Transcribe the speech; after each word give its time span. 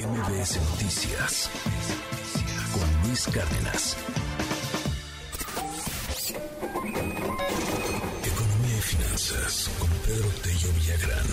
MBS 0.00 0.58
Noticias 0.70 1.50
con 2.72 3.06
Luis 3.06 3.26
Cárdenas. 3.26 3.96
Economía 8.24 8.78
y 8.78 8.80
finanzas 8.80 9.70
con 9.78 9.90
Pedro 10.06 10.28
Tello 10.42 10.72
Villagrán. 10.78 11.26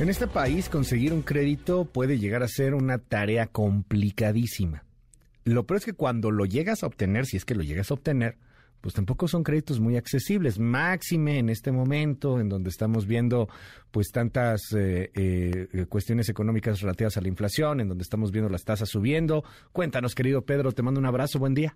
En 0.00 0.08
este 0.08 0.26
país 0.28 0.70
conseguir 0.70 1.12
un 1.12 1.20
crédito 1.20 1.84
puede 1.84 2.18
llegar 2.18 2.42
a 2.42 2.48
ser 2.48 2.72
una 2.72 2.96
tarea 2.96 3.46
complicadísima. 3.48 4.84
Lo 5.44 5.66
peor 5.66 5.78
es 5.78 5.84
que 5.84 5.92
cuando 5.92 6.30
lo 6.30 6.46
llegas 6.46 6.82
a 6.82 6.86
obtener, 6.86 7.26
si 7.26 7.36
es 7.36 7.44
que 7.44 7.54
lo 7.54 7.62
llegas 7.62 7.90
a 7.90 7.94
obtener, 7.94 8.38
pues 8.82 8.94
tampoco 8.94 9.28
son 9.28 9.44
créditos 9.44 9.80
muy 9.80 9.96
accesibles, 9.96 10.58
máxime 10.58 11.38
en 11.38 11.48
este 11.48 11.70
momento 11.70 12.40
en 12.40 12.48
donde 12.48 12.68
estamos 12.68 13.06
viendo 13.06 13.46
pues 13.92 14.10
tantas 14.10 14.60
eh, 14.76 15.10
eh, 15.14 15.86
cuestiones 15.88 16.28
económicas 16.28 16.80
relativas 16.82 17.16
a 17.16 17.20
la 17.20 17.28
inflación, 17.28 17.80
en 17.80 17.88
donde 17.88 18.02
estamos 18.02 18.32
viendo 18.32 18.50
las 18.50 18.64
tasas 18.64 18.88
subiendo. 18.88 19.44
Cuéntanos, 19.72 20.14
querido 20.14 20.42
Pedro, 20.42 20.72
te 20.72 20.82
mando 20.82 20.98
un 20.98 21.06
abrazo, 21.06 21.38
buen 21.38 21.54
día. 21.54 21.74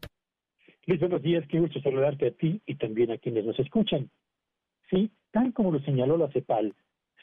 Luis, 0.86 1.00
buenos 1.00 1.22
días, 1.22 1.44
qué 1.48 1.60
gusto 1.60 1.80
saludarte 1.80 2.26
a 2.26 2.30
ti 2.32 2.60
y 2.66 2.74
también 2.74 3.12
a 3.12 3.18
quienes 3.18 3.44
nos 3.44 3.58
escuchan. 3.60 4.10
Sí, 4.90 5.10
tal 5.30 5.52
como 5.52 5.70
lo 5.70 5.80
señaló 5.80 6.16
la 6.16 6.30
CEPAL, 6.32 6.74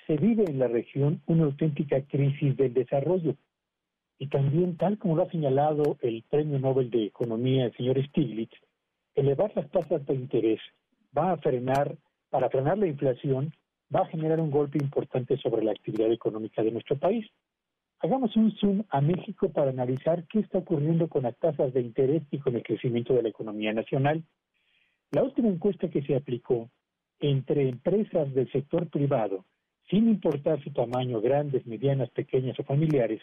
se 0.07 0.17
vive 0.17 0.45
en 0.47 0.59
la 0.59 0.67
región 0.67 1.21
una 1.25 1.43
auténtica 1.43 2.01
crisis 2.03 2.55
del 2.57 2.73
desarrollo. 2.73 3.35
Y 4.19 4.27
también, 4.27 4.77
tal 4.77 4.97
como 4.97 5.15
lo 5.15 5.23
ha 5.23 5.31
señalado 5.31 5.97
el 6.01 6.23
Premio 6.29 6.59
Nobel 6.59 6.89
de 6.89 7.05
Economía, 7.05 7.65
el 7.65 7.75
señor 7.75 8.01
Stiglitz, 8.07 8.53
elevar 9.15 9.51
las 9.55 9.69
tasas 9.71 10.05
de 10.05 10.15
interés 10.15 10.59
va 11.15 11.31
a 11.31 11.37
frenar, 11.37 11.95
para 12.29 12.49
frenar 12.49 12.77
la 12.77 12.87
inflación, 12.87 13.53
va 13.93 14.01
a 14.01 14.07
generar 14.07 14.39
un 14.39 14.51
golpe 14.51 14.79
importante 14.81 15.37
sobre 15.37 15.63
la 15.63 15.71
actividad 15.71 16.11
económica 16.11 16.63
de 16.63 16.71
nuestro 16.71 16.97
país. 16.97 17.25
Hagamos 17.99 18.35
un 18.35 18.51
zoom 18.57 18.83
a 18.89 19.01
México 19.01 19.49
para 19.49 19.69
analizar 19.69 20.25
qué 20.27 20.39
está 20.39 20.57
ocurriendo 20.57 21.07
con 21.07 21.23
las 21.23 21.37
tasas 21.37 21.73
de 21.73 21.81
interés 21.81 22.23
y 22.31 22.39
con 22.39 22.55
el 22.55 22.63
crecimiento 22.63 23.13
de 23.13 23.23
la 23.23 23.29
economía 23.29 23.71
nacional. 23.71 24.23
La 25.11 25.23
última 25.23 25.47
encuesta 25.47 25.89
que 25.89 26.01
se 26.01 26.15
aplicó 26.15 26.69
entre 27.19 27.69
empresas 27.69 28.33
del 28.33 28.51
sector 28.51 28.89
privado, 28.89 29.45
sin 29.89 30.09
importar 30.09 30.61
su 30.63 30.71
tamaño, 30.73 31.21
grandes, 31.21 31.65
medianas, 31.65 32.09
pequeñas 32.09 32.59
o 32.59 32.63
familiares, 32.63 33.21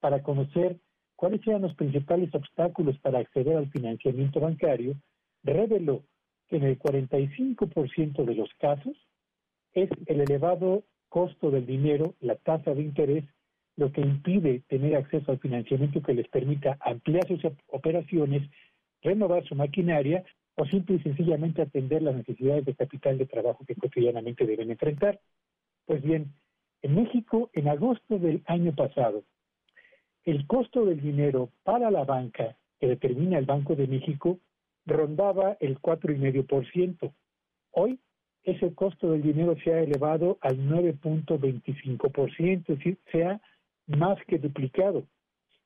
para 0.00 0.22
conocer 0.22 0.78
cuáles 1.16 1.46
eran 1.46 1.62
los 1.62 1.74
principales 1.74 2.34
obstáculos 2.34 2.98
para 3.00 3.18
acceder 3.18 3.56
al 3.56 3.70
financiamiento 3.70 4.40
bancario, 4.40 4.94
reveló 5.44 6.02
que 6.48 6.56
en 6.56 6.64
el 6.64 6.78
45% 6.78 8.24
de 8.24 8.34
los 8.34 8.52
casos 8.54 8.96
es 9.72 9.88
el 10.06 10.20
elevado 10.20 10.84
costo 11.08 11.50
del 11.50 11.66
dinero, 11.66 12.14
la 12.20 12.36
tasa 12.36 12.74
de 12.74 12.82
interés, 12.82 13.24
lo 13.76 13.92
que 13.92 14.00
impide 14.00 14.62
tener 14.68 14.96
acceso 14.96 15.32
al 15.32 15.38
financiamiento 15.38 16.02
que 16.02 16.14
les 16.14 16.28
permita 16.28 16.76
ampliar 16.80 17.26
sus 17.26 17.40
operaciones, 17.68 18.48
renovar 19.02 19.44
su 19.44 19.54
maquinaria 19.54 20.24
o 20.56 20.64
simple 20.66 20.96
y 20.96 21.00
sencillamente 21.00 21.62
atender 21.62 22.02
las 22.02 22.14
necesidades 22.14 22.64
de 22.64 22.74
capital 22.74 23.18
de 23.18 23.26
trabajo 23.26 23.64
que 23.66 23.74
cotidianamente 23.74 24.46
deben 24.46 24.70
enfrentar. 24.70 25.20
Pues 25.86 26.02
bien, 26.02 26.32
en 26.82 26.94
México, 26.94 27.50
en 27.52 27.68
agosto 27.68 28.18
del 28.18 28.42
año 28.46 28.74
pasado, 28.74 29.24
el 30.24 30.46
costo 30.46 30.84
del 30.84 31.00
dinero 31.00 31.50
para 31.64 31.90
la 31.90 32.04
banca 32.04 32.56
que 32.78 32.86
determina 32.86 33.38
el 33.38 33.46
Banco 33.46 33.74
de 33.74 33.86
México 33.86 34.38
rondaba 34.86 35.56
el 35.60 35.80
4,5%. 35.80 37.12
Hoy 37.72 37.98
ese 38.44 38.74
costo 38.74 39.10
del 39.10 39.22
dinero 39.22 39.56
se 39.64 39.72
ha 39.72 39.80
elevado 39.80 40.38
al 40.42 40.58
9.25%, 40.58 42.60
es 42.60 42.66
decir, 42.66 42.98
se 43.10 43.24
ha 43.24 43.40
más 43.86 44.18
que 44.26 44.38
duplicado. 44.38 45.04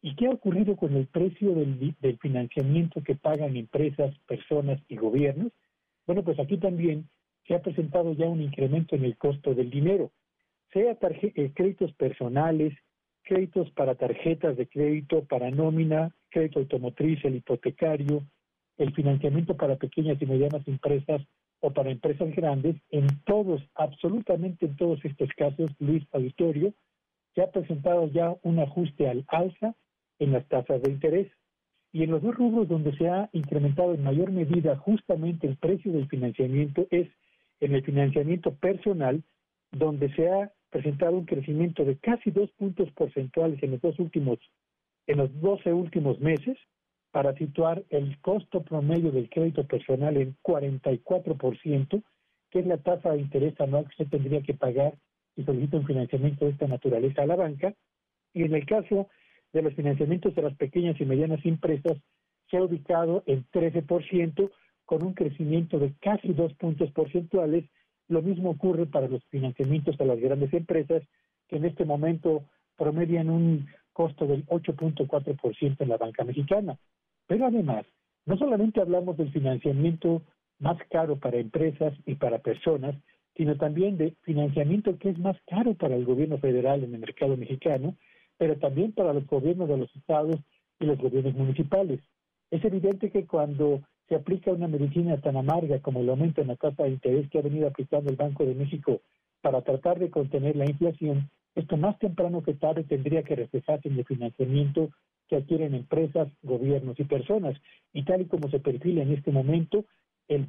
¿Y 0.01 0.15
qué 0.15 0.27
ha 0.27 0.31
ocurrido 0.31 0.77
con 0.77 0.95
el 0.95 1.07
precio 1.07 1.55
del, 1.55 1.97
financiamiento 2.21 3.03
que 3.03 3.17
pagan 3.17 3.57
empresas, 3.57 4.17
personas 4.29 4.81
y 4.89 4.97
gobiernos? 4.97 5.53
Bueno, 6.07 6.23
pues 6.23 6.39
aquí 6.39 6.57
también 6.59 7.09
se 7.47 7.55
ha 7.55 7.63
presentado 7.63 8.13
ya 8.13 8.27
un 8.27 8.41
incremento 8.41 8.95
en 8.95 9.05
el 9.05 9.17
costo 9.17 9.55
del 9.55 9.71
dinero, 9.71 10.13
sea 10.73 10.93
eh, 10.93 11.53
créditos 11.55 11.93
personales, 11.95 12.75
créditos 13.23 13.71
para 13.73 13.97
tarjetas 13.97 14.57
de 14.57 14.69
crédito, 14.69 15.25
para 15.25 15.51
nómina, 15.51 16.15
crédito 16.31 16.61
automotriz, 16.61 17.25
el 17.25 17.37
hipotecario, 17.37 18.23
el 18.79 18.95
financiamiento 18.95 19.57
para 19.57 19.77
pequeñas 19.77 20.21
y 20.23 20.27
medianas 20.27 20.67
empresas 20.67 21.21
o 21.61 21.73
para 21.73 21.91
empresas 21.91 22.35
grandes, 22.35 22.77
en 22.91 23.07
todos, 23.25 23.61
absolutamente 23.75 24.67
en 24.67 24.77
todos 24.77 25.05
estos 25.05 25.29
casos, 25.37 25.71
Luis 25.81 26.05
Auditorio, 26.13 26.73
se 27.35 27.43
ha 27.43 27.51
presentado 27.51 28.09
ya 28.09 28.35
un 28.43 28.61
ajuste 28.61 29.09
al 29.09 29.25
alza 29.29 29.75
en 30.21 30.33
las 30.33 30.47
tasas 30.49 30.81
de 30.83 30.91
interés. 30.91 31.31
Y 31.93 32.05
en 32.05 32.11
los 32.11 32.23
dos 32.23 32.35
rubros 32.35 32.69
donde 32.69 32.97
se 32.97 33.09
ha 33.09 33.29
incrementado 33.33 33.95
en 33.95 34.05
mayor 34.05 34.31
medida 34.31 34.77
justamente 34.77 35.47
el 35.47 35.57
precio 35.57 35.93
del 35.93 36.09
financiamiento 36.09 36.87
es 36.91 37.09
en 37.61 37.75
el 37.75 37.83
financiamiento 37.83 38.55
personal, 38.55 39.23
donde 39.73 40.15
se 40.15 40.29
ha 40.29 40.53
presentado 40.71 41.17
un 41.17 41.25
crecimiento 41.25 41.85
de 41.85 41.97
casi 41.99 42.31
dos 42.31 42.51
puntos 42.53 42.91
porcentuales 42.93 43.61
en 43.63 43.73
los 43.73 43.81
dos 43.81 43.99
últimos, 43.99 44.39
en 45.07 45.19
los 45.19 45.41
12 45.41 45.73
últimos 45.73 46.21
meses, 46.21 46.59
para 47.11 47.35
situar 47.35 47.85
el 47.91 48.21
costo 48.21 48.63
promedio 48.63 49.11
del 49.11 49.31
crédito 49.31 49.67
personal 49.67 50.17
en 50.17 50.37
44%, 50.43 52.03
que 52.51 52.59
es 52.59 52.67
la 52.67 52.79
tasa 52.79 53.13
de 53.13 53.21
interés 53.21 53.59
anual 53.61 53.87
que 53.89 54.05
se 54.05 54.11
tendría 54.11 54.43
que 54.43 54.55
pagar 54.55 54.95
si 55.35 55.45
solicita 55.45 55.77
un 55.77 55.87
financiamiento 55.87 56.45
de 56.45 56.53
esta 56.53 56.67
naturaleza 56.67 57.23
a 57.23 57.27
la 57.27 57.37
banca. 57.37 57.75
Y 58.35 58.43
en 58.43 58.55
el 58.55 58.67
caso 58.67 59.09
de 59.53 59.63
los 59.63 59.75
financiamientos 59.75 60.35
de 60.35 60.43
las 60.43 60.55
pequeñas 60.57 61.01
y 61.01 61.05
medianas 61.05 61.45
empresas, 61.45 61.97
se 62.51 62.57
ha 62.57 62.63
ubicado 62.63 63.23
en 63.27 63.47
13%, 63.51 64.51
con 64.85 65.03
un 65.03 65.13
crecimiento 65.13 65.79
de 65.79 65.93
casi 66.01 66.33
dos 66.33 66.55
puntos 66.55 66.91
porcentuales. 66.93 67.65
Lo 68.09 68.23
mismo 68.23 68.51
ocurre 68.51 68.87
para 68.87 69.07
los 69.07 69.23
financiamientos 69.27 70.01
a 70.01 70.05
las 70.05 70.19
grandes 70.19 70.53
empresas, 70.55 71.03
que 71.47 71.57
en 71.57 71.67
este 71.67 71.85
momento 71.85 72.45
promedian 72.77 73.29
un 73.29 73.69
costo 73.99 74.29
del 74.29 74.47
8.4% 74.47 75.77
en 75.81 75.89
la 75.89 75.97
banca 75.97 76.23
mexicana. 76.23 76.79
Pero 77.27 77.47
además, 77.47 77.85
no 78.27 78.39
solamente 78.39 78.81
hablamos 78.81 79.17
del 79.17 79.33
financiamiento 79.33 80.23
más 80.61 80.79
caro 80.89 81.17
para 81.17 81.39
empresas 81.39 81.93
y 82.07 82.15
para 82.15 82.39
personas, 82.39 82.95
sino 83.37 83.57
también 83.57 83.99
de 83.99 84.15
financiamiento 84.23 84.97
que 84.99 85.11
es 85.11 85.19
más 85.19 85.37
caro 85.49 85.75
para 85.75 85.97
el 85.97 86.05
gobierno 86.05 86.39
federal 86.39 86.85
en 86.85 86.95
el 86.95 87.01
mercado 87.01 87.37
mexicano, 87.37 87.97
pero 88.37 88.57
también 88.59 88.93
para 88.93 89.13
los 89.13 89.27
gobiernos 89.27 89.69
de 89.69 89.79
los 89.79 89.97
estados 89.97 90.37
y 90.79 90.85
los 90.85 90.99
gobiernos 90.99 91.35
municipales. 91.35 91.99
Es 92.53 92.65
evidente 92.65 93.11
que 93.11 93.27
cuando 93.27 93.83
se 94.09 94.15
aplica 94.15 94.53
una 94.53 94.69
medicina 94.69 95.21
tan 95.21 95.37
amarga 95.37 95.81
como 95.81 96.01
el 96.01 96.09
aumento 96.09 96.41
en 96.41 96.49
la 96.49 96.57
tasa 96.57 96.85
de 96.85 96.91
interés 96.91 97.29
que 97.31 97.39
ha 97.41 97.43
venido 97.43 97.67
aplicando 97.67 98.11
el 98.11 98.17
Banco 98.17 98.45
de 98.47 98.55
México 98.55 99.01
para 99.43 99.63
tratar 99.63 99.99
de 99.99 100.11
contener 100.11 100.55
la 100.55 100.67
inflación, 100.67 101.29
esto 101.55 101.77
más 101.77 101.99
temprano 101.99 102.43
que 102.43 102.55
tarde 102.55 102.85
tendría 102.85 103.23
que 103.23 103.37
reflejarse 103.37 103.89
en 103.89 103.99
el 103.99 104.05
financiamiento 104.05 104.91
que 105.29 105.37
adquieren 105.37 105.75
empresas, 105.75 106.29
gobiernos 106.43 106.99
y 106.99 107.05
personas. 107.05 107.57
Y 107.93 108.05
tal 108.05 108.23
y 108.23 108.27
como 108.27 108.49
se 108.51 108.61
perfila 108.61 109.03
en 109.03 109.13
este 109.13 109.31
momento, 109.31 109.85
el, 110.29 110.49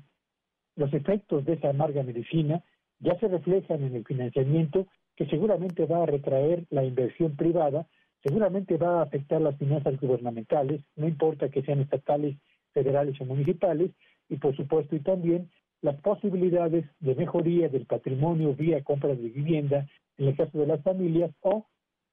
los 0.76 0.94
efectos 0.94 1.46
de 1.46 1.54
esa 1.54 1.70
amarga 1.70 2.04
medicina 2.04 2.64
ya 3.00 3.18
se 3.20 3.28
reflejan 3.28 3.84
en 3.84 3.96
el 3.96 4.06
financiamiento 4.06 4.88
que 5.16 5.26
seguramente 5.28 5.86
va 5.86 6.04
a 6.04 6.06
retraer 6.06 6.66
la 6.70 6.86
inversión 6.86 7.36
privada, 7.36 7.88
seguramente 8.24 8.78
va 8.78 9.00
a 9.00 9.04
afectar 9.04 9.42
las 9.42 9.58
finanzas 9.58 10.00
gubernamentales, 10.00 10.81
no 10.96 11.08
importa 11.08 11.50
que 11.50 11.62
sean 11.62 11.81
estatales, 11.81 12.38
federales 12.74 13.20
o 13.20 13.26
municipales, 13.26 13.92
y 14.30 14.38
por 14.38 14.56
supuesto 14.56 14.96
y 14.96 15.00
también 15.00 15.50
las 15.81 16.00
posibilidades 16.02 16.86
de 17.00 17.16
mejoría 17.16 17.70
del 17.70 17.86
patrimonio 17.86 18.54
vía 18.54 18.84
compra 18.84 19.10
de 19.10 19.30
vivienda 19.30 19.88
en 20.19 20.28
el 20.28 20.35
caso 20.35 20.59
de 20.59 20.68
las 20.68 20.84
familias 20.84 21.31
o 21.41 21.66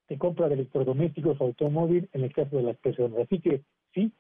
de 0.09 0.17
compra 0.19 0.49
de 0.49 0.55
electrodomésticos 0.55 1.41
o 1.41 1.45
automóvil 1.45 2.09
en 2.13 2.25
el 2.25 2.33
caso 2.33 2.57
de 2.57 2.63
las 2.63 2.77
personas. 2.79 3.19
Así 3.19 3.41
que 3.41 3.63
sí, 3.93 4.13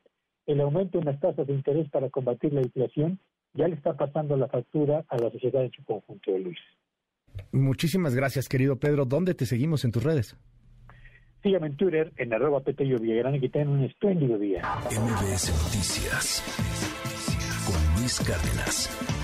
el 0.46 0.60
aumento 0.60 0.98
en 0.98 1.06
las 1.06 1.20
tasas 1.20 1.46
de 1.46 1.54
interés 1.54 1.88
para 1.90 2.10
combatir 2.10 2.52
la 2.52 2.62
inflación 2.62 3.18
ya 3.54 3.68
le 3.68 3.76
está 3.76 3.96
pasando 3.96 4.36
la 4.36 4.48
factura 4.48 5.04
a 5.08 5.16
la 5.16 5.30
sociedad 5.30 5.64
en 5.64 5.70
su 5.70 5.82
conjunto, 5.84 6.36
Luis. 6.36 6.58
Muchísimas 7.52 8.14
gracias, 8.14 8.48
querido 8.48 8.76
Pedro. 8.76 9.04
¿Dónde 9.04 9.34
te 9.34 9.46
seguimos 9.46 9.84
en 9.84 9.92
tus 9.92 10.02
redes? 10.02 10.36
Síganme 11.42 11.68
en 11.68 11.76
Twitter, 11.76 12.12
en 12.16 12.32
arroba 12.32 12.60
Petello 12.60 12.98
Villagrán 12.98 13.36
y 13.36 13.40
que 13.40 13.48
tengan 13.48 13.68
un 13.68 13.84
espléndido 13.84 14.38
día. 14.38 14.62
MBS 14.90 15.52
Noticias 15.64 16.42
con 17.66 18.00
Luis 18.00 18.20
Cárdenas. 18.20 19.15